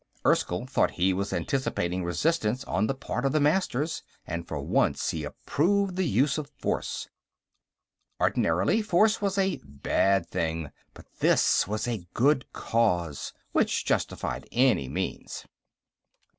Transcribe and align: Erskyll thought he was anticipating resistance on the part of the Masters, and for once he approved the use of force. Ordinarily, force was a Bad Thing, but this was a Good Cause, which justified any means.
Erskyll 0.25 0.65
thought 0.65 0.89
he 0.97 1.13
was 1.13 1.31
anticipating 1.31 2.03
resistance 2.03 2.63
on 2.63 2.87
the 2.87 2.95
part 2.95 3.23
of 3.23 3.33
the 3.33 3.39
Masters, 3.39 4.01
and 4.25 4.47
for 4.47 4.59
once 4.59 5.11
he 5.11 5.23
approved 5.23 5.95
the 5.95 6.07
use 6.07 6.39
of 6.39 6.49
force. 6.57 7.07
Ordinarily, 8.19 8.81
force 8.81 9.21
was 9.21 9.37
a 9.37 9.57
Bad 9.57 10.27
Thing, 10.27 10.71
but 10.95 11.05
this 11.19 11.67
was 11.67 11.87
a 11.87 12.07
Good 12.15 12.51
Cause, 12.51 13.31
which 13.51 13.85
justified 13.85 14.47
any 14.51 14.89
means. 14.89 15.45